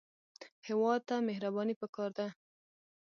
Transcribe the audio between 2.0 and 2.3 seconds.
ده